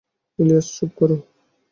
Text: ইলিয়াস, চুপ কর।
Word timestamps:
ইলিয়াস, 0.39 0.67
চুপ 0.75 0.91
কর। 0.97 1.09